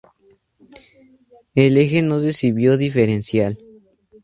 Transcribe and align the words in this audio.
El 1.53 1.77
eje 1.77 2.01
no 2.01 2.19
recibió 2.19 2.75
diferencial. 2.75 3.59